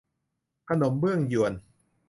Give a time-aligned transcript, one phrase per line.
[0.69, 1.53] ขนมเบื้องญวน